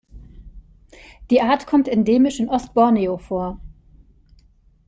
Die 1.29 1.41
Art 1.41 1.67
kommt 1.67 1.87
endemisch 1.87 2.39
in 2.39 2.49
Ost-Borneo 2.49 3.19
vor. 3.19 3.59